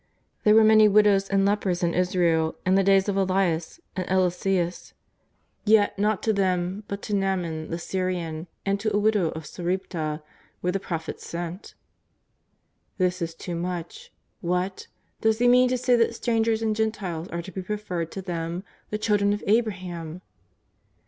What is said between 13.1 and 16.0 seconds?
is too much. What! does He mean to say